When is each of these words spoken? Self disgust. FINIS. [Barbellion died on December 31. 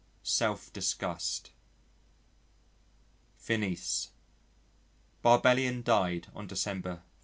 Self 0.23 0.73
disgust. 0.73 1.51
FINIS. 3.37 4.09
[Barbellion 5.21 5.83
died 5.83 6.27
on 6.33 6.47
December 6.47 6.93
31. 6.95 7.03